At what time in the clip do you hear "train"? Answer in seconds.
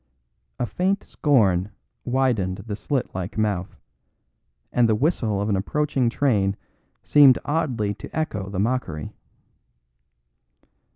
6.09-6.57